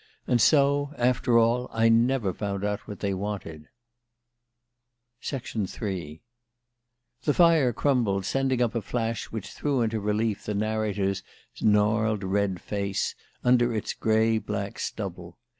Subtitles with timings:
[0.25, 3.67] And so, after all, I never found out what they wanted..."
[5.31, 6.21] III
[7.21, 11.21] THE fire crumbled, sending up a flash which threw into relief the narrator's
[11.61, 15.37] gnarled red face under its grey black stubble.